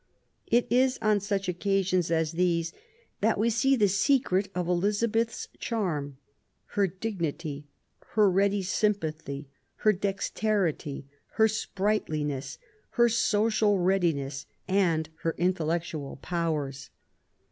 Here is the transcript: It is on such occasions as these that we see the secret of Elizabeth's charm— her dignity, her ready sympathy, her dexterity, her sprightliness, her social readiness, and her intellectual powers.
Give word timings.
It 0.47 0.65
is 0.71 0.97
on 0.99 1.19
such 1.19 1.47
occasions 1.47 2.09
as 2.09 2.31
these 2.31 2.73
that 3.19 3.37
we 3.37 3.51
see 3.51 3.75
the 3.75 3.87
secret 3.87 4.49
of 4.55 4.67
Elizabeth's 4.67 5.47
charm— 5.59 6.17
her 6.75 6.87
dignity, 6.87 7.67
her 8.13 8.27
ready 8.27 8.63
sympathy, 8.63 9.47
her 9.75 9.93
dexterity, 9.93 11.05
her 11.33 11.47
sprightliness, 11.47 12.57
her 12.97 13.09
social 13.09 13.77
readiness, 13.77 14.47
and 14.67 15.07
her 15.17 15.35
intellectual 15.37 16.15
powers. 16.15 16.89